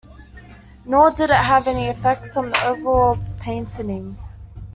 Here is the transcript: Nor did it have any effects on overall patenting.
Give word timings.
Nor 0.83 1.11
did 1.11 1.29
it 1.29 1.35
have 1.35 1.67
any 1.67 1.85
effects 1.85 2.35
on 2.35 2.57
overall 2.65 3.19
patenting. 3.39 4.17